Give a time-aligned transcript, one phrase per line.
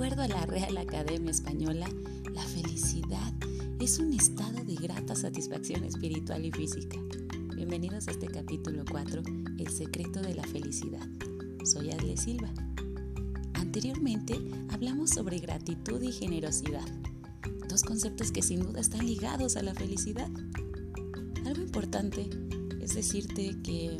[0.00, 1.86] acuerdo a la Real Academia Española,
[2.32, 3.34] la felicidad
[3.80, 6.96] es un estado de grata satisfacción espiritual y física.
[7.54, 9.22] Bienvenidos a este capítulo 4,
[9.58, 11.06] El secreto de la felicidad.
[11.66, 12.50] Soy Adle Silva.
[13.52, 14.40] Anteriormente
[14.70, 16.88] hablamos sobre gratitud y generosidad,
[17.68, 20.30] dos conceptos que sin duda están ligados a la felicidad.
[21.44, 22.30] Algo importante
[22.80, 23.98] es decirte que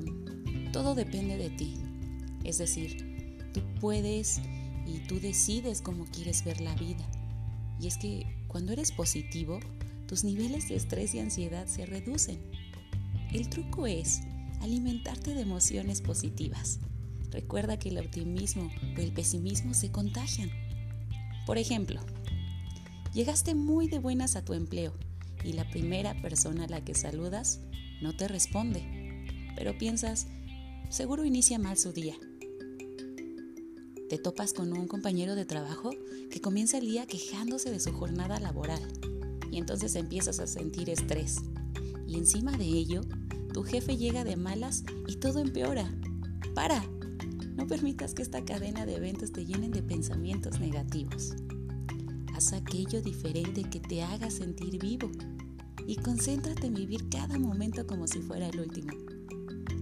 [0.73, 1.75] todo depende de ti,
[2.43, 2.97] es decir,
[3.53, 4.41] tú puedes
[4.95, 7.07] y tú decides cómo quieres ver la vida.
[7.81, 9.61] Y es que cuando eres positivo,
[10.07, 12.39] tus niveles de estrés y ansiedad se reducen.
[13.33, 14.23] El truco es
[14.61, 16.81] alimentarte de emociones positivas.
[17.31, 20.51] Recuerda que el optimismo o el pesimismo se contagian.
[21.47, 22.01] Por ejemplo,
[23.15, 24.93] llegaste muy de buenas a tu empleo
[25.45, 27.61] y la primera persona a la que saludas
[28.03, 28.83] no te responde,
[29.57, 30.27] pero piensas,
[30.91, 32.17] seguro inicia mal su día
[34.11, 35.92] te topas con un compañero de trabajo
[36.33, 38.83] que comienza el día quejándose de su jornada laboral
[39.52, 41.36] y entonces empiezas a sentir estrés.
[42.08, 43.02] Y encima de ello,
[43.55, 45.94] tu jefe llega de malas y todo empeora.
[46.56, 46.84] ¡Para!
[47.55, 51.34] No permitas que esta cadena de eventos te llenen de pensamientos negativos.
[52.34, 55.08] Haz aquello diferente que te haga sentir vivo
[55.86, 58.91] y concéntrate en vivir cada momento como si fuera el último.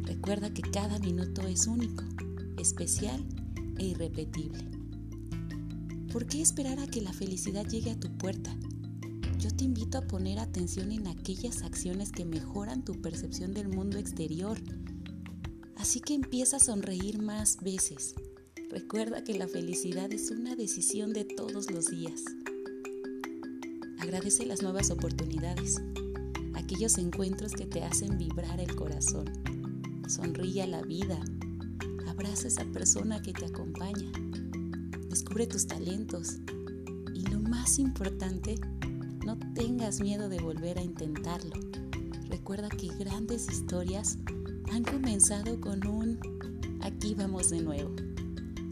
[0.02, 2.04] Recuerda que cada minuto es único,
[2.58, 3.24] especial
[3.78, 4.64] e irrepetible.
[6.12, 8.56] ¿Por qué esperar a que la felicidad llegue a tu puerta?
[9.38, 13.98] Yo te invito a poner atención en aquellas acciones que mejoran tu percepción del mundo
[13.98, 14.58] exterior.
[15.76, 18.14] Así que empieza a sonreír más veces.
[18.70, 22.24] Recuerda que la felicidad es una decisión de todos los días.
[23.98, 25.80] Agradece las nuevas oportunidades,
[26.54, 29.26] aquellos encuentros que te hacen vibrar el corazón.
[30.08, 31.18] Sonríe a la vida,
[32.19, 34.11] Abraza a esa persona que te acompaña.
[35.08, 36.38] Descubre tus talentos.
[37.14, 38.56] Y lo más importante,
[39.25, 41.54] no tengas miedo de volver a intentarlo.
[42.28, 44.19] Recuerda que grandes historias
[44.72, 46.19] han comenzado con un
[46.82, 47.94] aquí vamos de nuevo.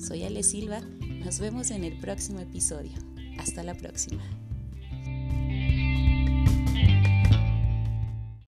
[0.01, 0.81] Soy Ale Silva,
[1.25, 2.95] nos vemos en el próximo episodio.
[3.39, 4.25] Hasta la próxima.